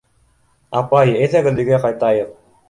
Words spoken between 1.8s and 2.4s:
ҡайтайыҡ.